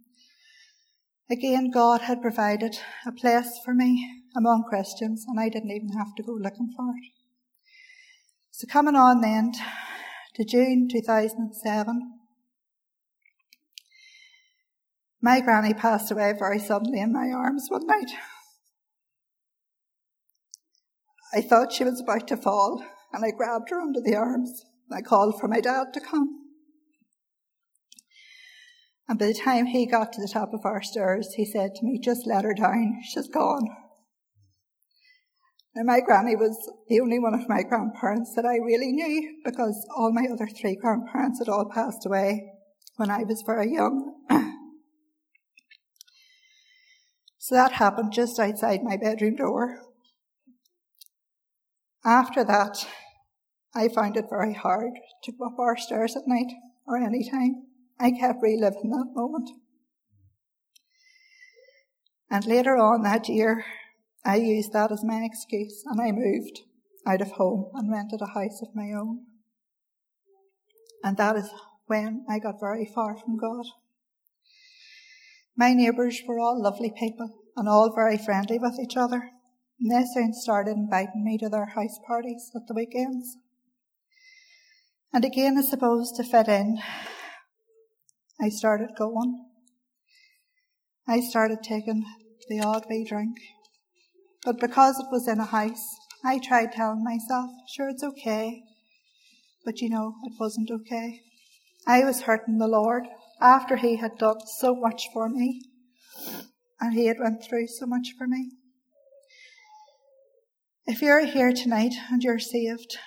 Again, 1.29 1.69
God 1.69 2.01
had 2.01 2.21
provided 2.21 2.77
a 3.05 3.11
place 3.11 3.59
for 3.63 3.73
me 3.73 4.23
among 4.35 4.63
Christians, 4.63 5.25
and 5.27 5.39
I 5.39 5.49
didn't 5.49 5.71
even 5.71 5.89
have 5.89 6.15
to 6.15 6.23
go 6.23 6.33
looking 6.33 6.73
for 6.75 6.89
it. 6.89 7.11
So, 8.51 8.67
coming 8.67 8.95
on 8.95 9.21
then 9.21 9.53
to 10.35 10.43
June 10.43 10.89
2007, 10.91 12.11
My 15.21 15.39
granny 15.39 15.73
passed 15.73 16.11
away 16.11 16.33
very 16.37 16.59
suddenly 16.59 16.99
in 16.99 17.11
my 17.11 17.31
arms 17.31 17.65
one 17.69 17.87
night. 17.87 18.11
I 21.33 21.41
thought 21.41 21.73
she 21.73 21.83
was 21.83 21.99
about 21.99 22.27
to 22.27 22.37
fall, 22.37 22.85
and 23.11 23.25
I 23.25 23.31
grabbed 23.31 23.71
her 23.71 23.81
under 23.81 24.01
the 24.01 24.15
arms. 24.15 24.65
I 24.91 25.01
called 25.01 25.39
for 25.39 25.47
my 25.47 25.61
dad 25.61 25.93
to 25.93 25.99
come. 25.99 26.29
And 29.07 29.17
by 29.17 29.27
the 29.27 29.33
time 29.33 29.65
he 29.65 29.85
got 29.85 30.13
to 30.13 30.21
the 30.21 30.31
top 30.31 30.53
of 30.53 30.65
our 30.65 30.83
stairs, 30.83 31.33
he 31.35 31.45
said 31.45 31.75
to 31.75 31.85
me, 31.85 31.97
Just 31.97 32.27
let 32.27 32.43
her 32.43 32.53
down, 32.53 33.01
she's 33.03 33.27
gone. 33.27 33.67
My 35.83 35.99
granny 35.99 36.37
was 36.37 36.71
the 36.87 37.01
only 37.01 37.19
one 37.19 37.33
of 37.33 37.49
my 37.49 37.61
grandparents 37.61 38.33
that 38.35 38.45
I 38.45 38.55
really 38.55 38.93
knew 38.93 39.41
because 39.43 39.85
all 39.95 40.13
my 40.13 40.25
other 40.31 40.47
three 40.47 40.75
grandparents 40.75 41.39
had 41.39 41.49
all 41.49 41.69
passed 41.69 42.05
away 42.05 42.53
when 42.95 43.09
I 43.09 43.23
was 43.23 43.43
very 43.45 43.71
young. 43.73 44.13
So 47.37 47.53
that 47.53 47.73
happened 47.73 48.11
just 48.11 48.39
outside 48.39 48.81
my 48.81 48.97
bedroom 48.97 49.35
door. 49.35 49.77
After 52.03 52.43
that, 52.43 52.87
I 53.75 53.87
found 53.87 54.17
it 54.17 54.25
very 54.31 54.55
hard 54.55 54.93
to 55.25 55.31
go 55.31 55.45
up 55.45 55.59
our 55.59 55.77
stairs 55.77 56.15
at 56.15 56.23
night 56.25 56.51
or 56.87 56.97
any 56.97 57.29
time. 57.29 57.67
I 57.99 58.09
kept 58.09 58.41
reliving 58.41 58.89
that 58.89 59.11
moment. 59.13 59.51
And 62.31 62.47
later 62.47 62.75
on 62.77 63.03
that 63.03 63.29
year, 63.29 63.63
I 64.25 64.37
used 64.37 64.73
that 64.73 64.91
as 64.91 65.03
my 65.03 65.21
excuse 65.23 65.83
and 65.85 66.01
I 66.01 66.11
moved 66.11 66.61
out 67.05 67.21
of 67.21 67.31
home 67.33 67.69
and 67.75 67.91
rented 67.91 68.21
a 68.21 68.33
house 68.33 68.59
of 68.63 68.75
my 68.75 68.91
own. 68.91 69.19
And 71.03 71.15
that 71.17 71.35
is 71.35 71.49
when 71.85 72.25
I 72.27 72.39
got 72.39 72.59
very 72.59 72.89
far 72.93 73.15
from 73.15 73.37
God. 73.37 73.65
My 75.55 75.73
neighbours 75.73 76.21
were 76.27 76.39
all 76.39 76.59
lovely 76.61 76.91
people 76.97 77.29
and 77.55 77.69
all 77.69 77.93
very 77.93 78.17
friendly 78.17 78.57
with 78.57 78.79
each 78.79 78.97
other. 78.97 79.29
And 79.79 79.91
they 79.91 80.05
soon 80.11 80.33
started 80.33 80.71
inviting 80.71 81.23
me 81.23 81.37
to 81.37 81.49
their 81.49 81.67
house 81.67 81.99
parties 82.07 82.49
at 82.55 82.63
the 82.67 82.73
weekends. 82.73 83.37
And 85.13 85.23
again, 85.23 85.55
I 85.57 85.61
suppose 85.61 86.11
to 86.13 86.23
fit 86.23 86.47
in, 86.47 86.79
I 88.41 88.49
started 88.49 88.89
going. 88.97 89.45
I 91.07 91.19
started 91.19 91.59
taking 91.61 92.03
the 92.49 92.61
odd 92.61 92.85
wee 92.89 93.05
drink. 93.07 93.37
But 94.45 94.59
because 94.59 94.99
it 94.99 95.07
was 95.11 95.27
in 95.27 95.39
a 95.39 95.45
house, 95.45 95.97
I 96.23 96.37
tried 96.37 96.71
telling 96.71 97.03
myself, 97.03 97.49
sure, 97.67 97.89
it's 97.89 98.03
okay. 98.03 98.61
But 99.65 99.81
you 99.81 99.89
know, 99.89 100.13
it 100.23 100.33
wasn't 100.39 100.69
okay. 100.69 101.21
I 101.87 102.03
was 102.03 102.21
hurting 102.21 102.59
the 102.59 102.67
Lord 102.67 103.05
after 103.41 103.75
he 103.75 103.97
had 103.97 104.17
done 104.19 104.45
so 104.45 104.75
much 104.75 105.07
for 105.11 105.27
me 105.27 105.63
and 106.79 106.93
he 106.93 107.07
had 107.07 107.19
went 107.19 107.43
through 107.43 107.67
so 107.67 107.87
much 107.87 108.13
for 108.17 108.27
me. 108.27 108.51
If 110.85 111.01
you're 111.01 111.25
here 111.25 111.51
tonight 111.51 111.95
and 112.11 112.21
you're 112.21 112.39
saved 112.39 112.97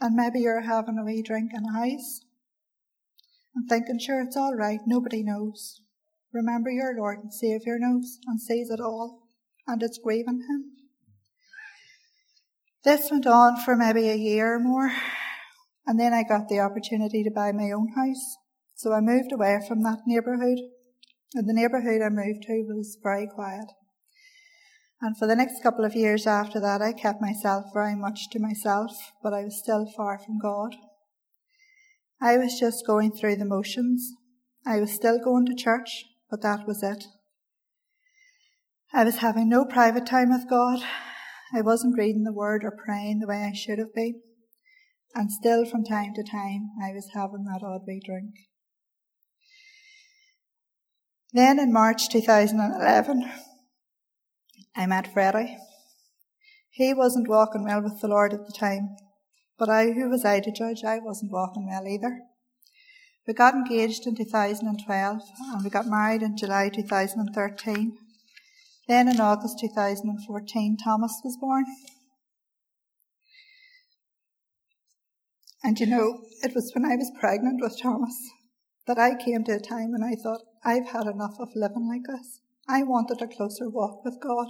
and 0.00 0.16
maybe 0.16 0.40
you're 0.40 0.62
having 0.62 0.98
a 0.98 1.04
wee 1.04 1.22
drink 1.22 1.52
in 1.54 1.64
a 1.64 1.72
house 1.72 2.20
and 3.54 3.68
thinking, 3.68 4.00
sure, 4.00 4.20
it's 4.22 4.36
all 4.36 4.54
right, 4.54 4.80
nobody 4.86 5.22
knows. 5.22 5.80
Remember 6.32 6.70
your 6.70 6.96
Lord 6.96 7.20
and 7.22 7.32
Saviour 7.32 7.78
knows 7.78 8.18
and 8.26 8.40
sees 8.40 8.70
it 8.70 8.80
all 8.80 9.22
and 9.66 9.82
it's 9.82 9.98
grieving 9.98 10.40
him. 10.48 10.72
This 12.84 13.10
went 13.10 13.26
on 13.26 13.56
for 13.64 13.76
maybe 13.76 14.08
a 14.08 14.14
year 14.14 14.54
or 14.54 14.60
more 14.60 14.92
and 15.86 15.98
then 15.98 16.12
I 16.12 16.22
got 16.22 16.48
the 16.48 16.60
opportunity 16.60 17.24
to 17.24 17.30
buy 17.30 17.50
my 17.50 17.70
own 17.70 17.88
house 17.96 18.36
so 18.78 18.92
I 18.92 19.00
moved 19.00 19.32
away 19.32 19.58
from 19.66 19.82
that 19.82 20.02
neighbourhood, 20.06 20.60
and 21.34 21.48
the 21.48 21.52
neighbourhood 21.52 22.00
I 22.00 22.10
moved 22.10 22.44
to 22.44 22.64
was 22.68 22.96
very 23.02 23.26
quiet. 23.26 23.66
And 25.00 25.18
for 25.18 25.26
the 25.26 25.34
next 25.34 25.64
couple 25.64 25.84
of 25.84 25.96
years 25.96 26.28
after 26.28 26.60
that, 26.60 26.80
I 26.80 26.92
kept 26.92 27.20
myself 27.20 27.64
very 27.74 27.96
much 27.96 28.30
to 28.30 28.38
myself, 28.38 28.92
but 29.20 29.34
I 29.34 29.42
was 29.42 29.58
still 29.58 29.84
far 29.96 30.16
from 30.16 30.38
God. 30.38 30.76
I 32.22 32.36
was 32.36 32.56
just 32.60 32.86
going 32.86 33.10
through 33.10 33.34
the 33.36 33.44
motions. 33.44 34.12
I 34.64 34.78
was 34.78 34.92
still 34.92 35.18
going 35.18 35.46
to 35.46 35.56
church, 35.56 36.04
but 36.30 36.40
that 36.42 36.68
was 36.68 36.84
it. 36.84 37.02
I 38.92 39.02
was 39.02 39.16
having 39.16 39.48
no 39.48 39.64
private 39.64 40.06
time 40.06 40.30
with 40.30 40.48
God. 40.48 40.84
I 41.52 41.62
wasn't 41.62 41.98
reading 41.98 42.24
the 42.24 42.32
Word 42.32 42.64
or 42.64 42.70
praying 42.70 43.20
the 43.20 43.26
way 43.26 43.48
I 43.50 43.54
should 43.54 43.78
have 43.78 43.94
been. 43.94 44.20
And 45.14 45.32
still, 45.32 45.64
from 45.64 45.84
time 45.84 46.12
to 46.14 46.22
time, 46.22 46.70
I 46.82 46.92
was 46.92 47.10
having 47.14 47.44
that 47.44 47.64
odd 47.64 47.82
wee 47.86 48.02
drink. 48.04 48.34
Then 51.32 51.58
in 51.58 51.72
March 51.72 52.08
2011, 52.08 53.30
I 54.76 54.86
met 54.86 55.12
Freddie. 55.12 55.58
He 56.70 56.94
wasn't 56.94 57.28
walking 57.28 57.64
well 57.64 57.82
with 57.82 58.00
the 58.00 58.08
Lord 58.08 58.32
at 58.32 58.46
the 58.46 58.52
time, 58.52 58.96
but 59.58 59.68
I, 59.68 59.90
who 59.90 60.08
was 60.08 60.24
I 60.24 60.40
to 60.40 60.52
judge, 60.52 60.84
I 60.84 60.98
wasn't 60.98 61.32
walking 61.32 61.66
well 61.66 61.86
either. 61.86 62.20
We 63.26 63.34
got 63.34 63.54
engaged 63.54 64.06
in 64.06 64.14
2012 64.14 65.20
and 65.52 65.64
we 65.64 65.68
got 65.68 65.86
married 65.86 66.22
in 66.22 66.36
July 66.36 66.70
2013. 66.70 67.98
Then 68.88 69.06
in 69.06 69.20
August 69.20 69.58
2014, 69.60 70.78
Thomas 70.82 71.20
was 71.22 71.36
born. 71.36 71.66
And 75.62 75.78
you 75.78 75.86
know, 75.86 76.22
it 76.42 76.54
was 76.54 76.72
when 76.74 76.86
I 76.86 76.96
was 76.96 77.12
pregnant 77.20 77.60
with 77.60 77.78
Thomas 77.80 78.16
that 78.86 78.98
I 78.98 79.14
came 79.14 79.44
to 79.44 79.56
a 79.56 79.60
time 79.60 79.92
when 79.92 80.02
I 80.02 80.14
thought, 80.14 80.40
I've 80.64 80.88
had 80.88 81.06
enough 81.06 81.34
of 81.38 81.50
living 81.54 81.86
like 81.86 82.04
this. 82.08 82.40
I 82.66 82.82
wanted 82.82 83.20
a 83.20 83.28
closer 83.28 83.68
walk 83.68 84.04
with 84.04 84.18
God. 84.22 84.48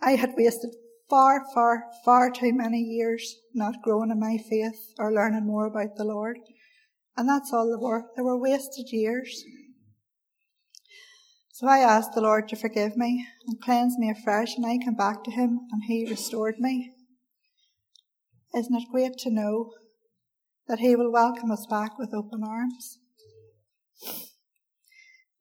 I 0.00 0.12
had 0.12 0.34
wasted 0.36 0.70
far, 1.10 1.44
far, 1.52 1.84
far 2.04 2.30
too 2.30 2.52
many 2.52 2.78
years 2.78 3.36
not 3.52 3.82
growing 3.82 4.10
in 4.10 4.20
my 4.20 4.38
faith 4.38 4.92
or 4.98 5.12
learning 5.12 5.46
more 5.46 5.66
about 5.66 5.96
the 5.96 6.04
Lord. 6.04 6.38
And 7.16 7.28
that's 7.28 7.52
all 7.52 7.68
they 7.68 7.82
were. 7.82 8.04
They 8.14 8.22
were 8.22 8.38
wasted 8.38 8.92
years. 8.92 9.44
So 11.58 11.66
I 11.66 11.78
asked 11.78 12.12
the 12.12 12.20
Lord 12.20 12.48
to 12.48 12.56
forgive 12.56 12.98
me 12.98 13.26
and 13.46 13.58
cleanse 13.58 13.96
me 13.96 14.10
afresh, 14.10 14.58
and 14.58 14.66
I 14.66 14.76
came 14.76 14.94
back 14.94 15.24
to 15.24 15.30
Him 15.30 15.60
and 15.72 15.84
He 15.84 16.04
restored 16.06 16.56
me. 16.58 16.92
Isn't 18.54 18.74
it 18.74 18.90
great 18.92 19.16
to 19.20 19.30
know 19.30 19.72
that 20.68 20.80
He 20.80 20.94
will 20.94 21.10
welcome 21.10 21.50
us 21.50 21.64
back 21.64 21.98
with 21.98 22.12
open 22.12 22.42
arms? 22.44 22.98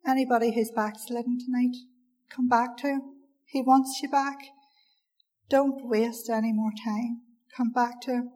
Anybody 0.07 0.55
who's 0.55 0.72
backslidden 0.72 1.38
tonight, 1.38 1.75
come 2.34 2.48
back 2.48 2.77
to 2.77 2.88
Him. 2.88 3.01
He 3.48 3.62
wants 3.62 4.00
you 4.01 4.07
back. 4.07 4.38
Don't 5.50 5.86
waste 5.86 6.29
any 6.29 6.53
more 6.53 6.72
time. 6.86 7.24
Come 7.57 7.74
back 7.74 8.00
to 8.03 8.12
Him. 8.12 8.31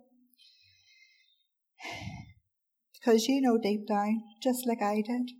Because 2.99 3.29
you 3.29 3.39
know 3.39 3.57
deep 3.57 3.87
down, 3.87 4.23
just 4.43 4.67
like 4.67 4.81
I 4.81 4.95
did, 4.95 5.31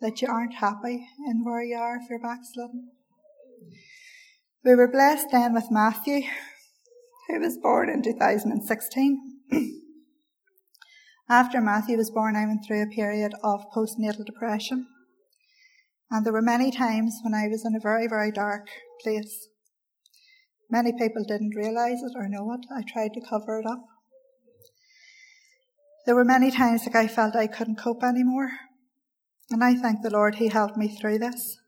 that 0.00 0.22
you 0.22 0.28
aren't 0.28 0.54
happy 0.54 1.06
in 1.26 1.44
where 1.44 1.62
you 1.62 1.76
are 1.76 1.96
if 1.96 2.08
you're 2.08 2.18
backslidden. 2.18 2.90
We 4.64 4.74
were 4.74 4.88
blessed 4.88 5.28
then 5.30 5.54
with 5.54 5.70
Matthew, 5.70 6.22
who 7.28 7.40
was 7.40 7.58
born 7.58 7.88
in 7.88 8.02
2016. 8.02 9.18
After 11.30 11.60
Matthew 11.60 11.96
was 11.96 12.10
born, 12.10 12.36
I 12.36 12.46
went 12.46 12.64
through 12.66 12.82
a 12.82 12.94
period 12.94 13.34
of 13.42 13.70
postnatal 13.74 14.26
depression. 14.26 14.86
And 16.10 16.26
there 16.26 16.32
were 16.32 16.42
many 16.42 16.70
times 16.70 17.20
when 17.22 17.34
I 17.34 17.46
was 17.46 17.64
in 17.64 17.76
a 17.76 17.80
very, 17.80 18.08
very 18.08 18.32
dark 18.32 18.66
place. 19.02 19.48
Many 20.68 20.92
people 20.92 21.24
didn't 21.26 21.54
realise 21.54 22.02
it 22.02 22.12
or 22.16 22.28
know 22.28 22.52
it. 22.52 22.66
I 22.74 22.82
tried 22.82 23.14
to 23.14 23.20
cover 23.20 23.60
it 23.60 23.66
up. 23.66 23.84
There 26.04 26.14
were 26.14 26.24
many 26.24 26.50
times 26.50 26.84
that 26.84 26.96
I 26.96 27.06
felt 27.06 27.36
I 27.36 27.46
couldn't 27.46 27.78
cope 27.78 28.02
anymore. 28.02 28.50
And 29.50 29.64
I 29.64 29.74
thank 29.74 30.02
the 30.02 30.10
Lord 30.10 30.36
He 30.36 30.48
helped 30.48 30.76
me 30.76 30.88
through 30.88 31.18
this. 31.18 31.58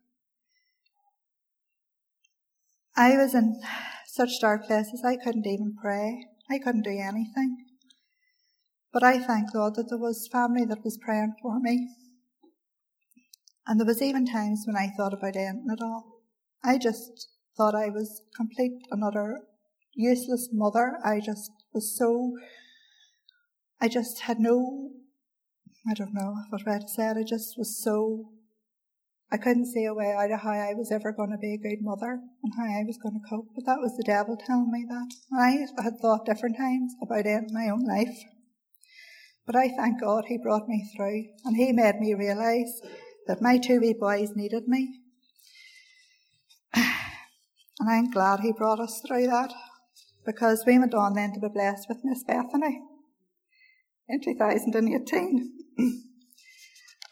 I 2.97 3.17
was 3.17 3.35
in 3.35 3.61
such 4.07 4.41
dark 4.41 4.67
places 4.67 5.03
I 5.05 5.17
couldn't 5.17 5.47
even 5.47 5.75
pray. 5.81 6.27
I 6.51 6.59
couldn't 6.59 6.83
do 6.83 6.91
anything. 6.91 7.65
But 8.93 9.03
I 9.03 9.19
thank 9.19 9.53
God 9.53 9.75
that 9.77 9.89
there 9.89 9.99
was 9.99 10.29
family 10.31 10.65
that 10.67 10.85
was 10.85 10.99
praying 10.99 11.35
for 11.41 11.59
me. 11.59 11.89
And 13.67 13.81
there 13.81 13.87
was 13.87 14.03
even 14.03 14.27
times 14.27 14.65
when 14.67 14.77
I 14.77 14.93
thought 14.97 15.15
about 15.15 15.37
ending 15.37 15.67
it 15.71 15.83
all. 15.83 16.21
I 16.63 16.79
just 16.79 17.29
thought 17.57 17.75
I 17.75 17.89
was 17.89 18.23
complete 18.37 18.87
another 18.91 19.41
useless 19.95 20.51
mother. 20.53 20.99
I 21.05 21.21
just 21.21 21.51
was 21.73 21.97
so 21.97 22.35
I 23.81 23.89
just 23.89 24.21
had 24.21 24.39
no 24.39 24.91
I 25.89 25.95
don't 25.95 26.15
know 26.15 26.37
what 26.51 26.67
Red 26.67 26.89
said, 26.89 27.17
I 27.17 27.25
just 27.25 27.59
was 27.59 27.83
so 27.83 28.33
I 29.33 29.39
couldn't 29.39 29.73
see 29.73 29.87
a 29.87 29.95
way 29.95 30.13
out 30.13 30.31
of 30.31 30.41
how 30.41 30.51
I 30.51 30.75
was 30.75 30.93
ever 30.93 31.11
going 31.11 31.31
to 31.31 31.39
be 31.39 31.55
a 31.55 31.57
good 31.57 31.81
mother 31.81 32.21
and 32.45 32.53
how 32.55 32.65
I 32.65 32.85
was 32.85 32.99
going 32.99 33.19
to 33.19 33.29
cope. 33.29 33.49
But 33.55 33.65
that 33.65 33.81
was 33.81 33.97
the 33.97 34.03
devil 34.05 34.37
telling 34.37 34.71
me 34.71 34.85
that. 34.87 35.09
I 35.35 35.83
had 35.83 35.99
thought 35.99 36.27
different 36.27 36.59
times 36.59 36.93
about 37.03 37.25
it 37.25 37.49
in 37.49 37.49
my 37.51 37.71
own 37.71 37.83
life. 37.87 38.19
But 39.47 39.57
I 39.57 39.69
thank 39.69 40.03
God 40.03 40.25
He 40.27 40.37
brought 40.37 40.69
me 40.69 40.87
through 40.95 41.25
and 41.47 41.57
He 41.57 41.73
made 41.73 41.99
me 41.99 42.13
realise 42.13 42.83
that 43.27 43.41
my 43.41 43.57
two 43.57 43.81
wee 43.81 43.97
boys 43.99 44.37
needed 44.37 44.69
me. 44.69 45.01
And 47.81 47.89
I'm 47.91 48.11
glad 48.11 48.41
He 48.41 48.53
brought 48.53 48.81
us 48.81 49.01
through 49.01 49.29
that 49.29 49.53
because 50.27 50.63
we 50.67 50.79
went 50.79 50.95
on 50.95 51.15
then 51.15 51.33
to 51.33 51.41
be 51.41 51.49
blessed 51.49 51.87
with 51.89 52.05
Miss 52.05 52.23
Bethany 52.23 52.83
in 54.09 54.21
2018. 54.21 55.53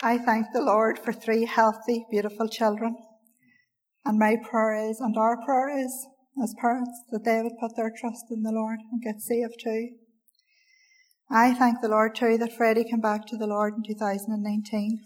I 0.02 0.18
thank 0.18 0.46
the 0.52 0.62
Lord 0.62 0.98
for 0.98 1.12
three 1.12 1.44
healthy, 1.44 2.06
beautiful 2.10 2.48
children. 2.48 2.96
And 4.04 4.18
my 4.18 4.36
prayer 4.42 4.90
is, 4.90 4.98
and 4.98 5.16
our 5.16 5.36
prayer 5.44 5.68
is, 5.84 6.06
as 6.42 6.54
parents, 6.58 7.02
that 7.10 7.24
they 7.24 7.42
would 7.42 7.58
put 7.60 7.76
their 7.76 7.92
trust 7.94 8.24
in 8.30 8.42
the 8.42 8.52
Lord 8.52 8.78
and 8.90 9.02
get 9.02 9.20
saved 9.20 9.60
too. 9.62 9.90
I 11.30 11.54
thank 11.54 11.80
the 11.80 11.88
Lord 11.88 12.14
too 12.14 12.38
that 12.38 12.56
Freddie 12.56 12.84
came 12.84 13.00
back 13.00 13.26
to 13.26 13.36
the 13.36 13.46
Lord 13.46 13.74
in 13.74 13.82
2019. 13.86 15.00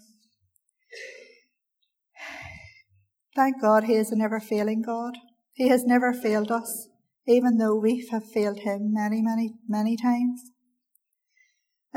Thank 3.35 3.61
God 3.61 3.83
he 3.83 3.95
is 3.95 4.11
a 4.11 4.15
never 4.15 4.39
failing 4.39 4.81
God. 4.81 5.17
He 5.53 5.67
has 5.67 5.83
never 5.83 6.13
failed 6.13 6.51
us, 6.51 6.87
even 7.27 7.57
though 7.57 7.75
we 7.75 8.07
have 8.11 8.23
failed 8.23 8.59
him 8.59 8.93
many, 8.93 9.21
many, 9.21 9.55
many 9.67 9.97
times. 9.97 10.51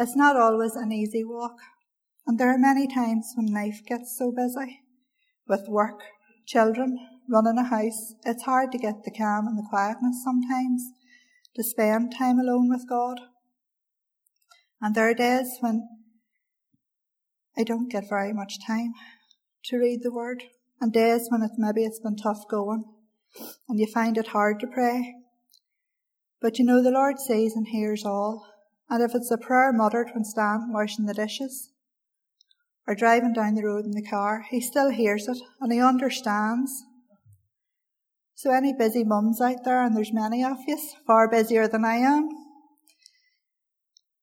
It's 0.00 0.14
not 0.14 0.36
always 0.36 0.76
an 0.76 0.92
easy 0.92 1.24
walk, 1.24 1.56
and 2.24 2.38
there 2.38 2.54
are 2.54 2.58
many 2.58 2.86
times 2.86 3.32
when 3.34 3.52
life 3.52 3.80
gets 3.84 4.16
so 4.16 4.30
busy 4.30 4.82
with 5.48 5.66
work, 5.66 5.98
children, 6.46 6.96
running 7.28 7.58
a 7.58 7.64
house, 7.64 8.14
it's 8.24 8.44
hard 8.44 8.70
to 8.70 8.78
get 8.78 9.02
the 9.02 9.10
calm 9.10 9.48
and 9.48 9.58
the 9.58 9.66
quietness 9.68 10.22
sometimes 10.22 10.84
to 11.56 11.64
spend 11.64 12.14
time 12.16 12.38
alone 12.38 12.68
with 12.70 12.88
God. 12.88 13.18
And 14.80 14.94
there 14.94 15.10
are 15.10 15.14
days 15.14 15.56
when 15.58 15.88
I 17.56 17.64
don't 17.64 17.90
get 17.90 18.08
very 18.08 18.32
much 18.32 18.64
time 18.64 18.92
to 19.64 19.78
read 19.78 20.04
the 20.04 20.12
word, 20.12 20.44
and 20.80 20.92
days 20.92 21.26
when 21.28 21.42
it's 21.42 21.58
maybe 21.58 21.82
it's 21.82 21.98
been 21.98 22.14
tough 22.14 22.46
going, 22.48 22.84
and 23.68 23.80
you 23.80 23.88
find 23.92 24.16
it 24.16 24.28
hard 24.28 24.60
to 24.60 24.68
pray. 24.68 25.16
But 26.40 26.60
you 26.60 26.64
know 26.64 26.84
the 26.84 26.92
Lord 26.92 27.18
sees 27.18 27.56
and 27.56 27.66
hears 27.66 28.04
all, 28.04 28.46
and 28.90 29.02
if 29.02 29.14
it's 29.14 29.30
a 29.30 29.38
prayer 29.38 29.72
muttered 29.72 30.10
when 30.14 30.24
standing 30.24 30.72
washing 30.72 31.06
the 31.06 31.14
dishes, 31.14 31.70
or 32.88 32.94
driving 32.94 33.34
down 33.34 33.54
the 33.54 33.64
road 33.64 33.84
in 33.84 33.90
the 33.90 34.02
car, 34.02 34.46
He 34.50 34.60
still 34.60 34.90
hears 34.90 35.28
it 35.28 35.38
and 35.60 35.70
He 35.70 35.80
understands. 35.80 36.84
So 38.34 38.50
any 38.50 38.72
busy 38.72 39.04
mums 39.04 39.40
out 39.40 39.64
there, 39.64 39.84
and 39.84 39.94
there's 39.94 40.12
many 40.12 40.42
of 40.42 40.56
you, 40.66 40.78
far 41.06 41.28
busier 41.28 41.68
than 41.68 41.84
I 41.84 41.96
am, 41.96 42.30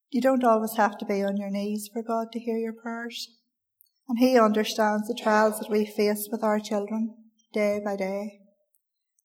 you 0.09 0.21
don't 0.21 0.43
always 0.43 0.77
have 0.77 0.97
to 0.99 1.05
be 1.05 1.21
on 1.21 1.37
your 1.37 1.51
knees 1.51 1.89
for 1.91 2.01
God 2.01 2.31
to 2.31 2.39
hear 2.39 2.57
your 2.57 2.73
prayers. 2.73 3.27
And 4.07 4.17
He 4.17 4.39
understands 4.39 5.07
the 5.07 5.19
trials 5.21 5.59
that 5.59 5.69
we 5.69 5.85
face 5.85 6.29
with 6.31 6.43
our 6.43 6.59
children 6.59 7.13
day 7.53 7.81
by 7.83 7.97
day. 7.97 8.39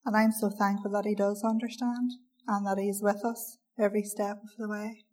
And 0.05 0.17
I'm 0.17 0.33
so 0.33 0.51
thankful 0.51 0.91
that 0.93 1.07
He 1.07 1.15
does 1.15 1.45
understand 1.45 2.11
and 2.47 2.67
that 2.67 2.79
He's 2.79 3.01
with 3.01 3.25
us 3.25 3.59
every 3.79 4.03
step 4.03 4.39
of 4.43 4.51
the 4.59 4.69
way. 4.69 5.05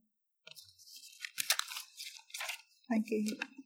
Thank 2.90 3.12
you. 3.12 3.57